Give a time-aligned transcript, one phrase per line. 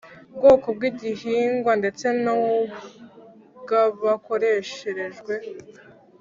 [0.35, 5.33] bwoko bw igihingwa ndetse n ubw ubwakoreshejwe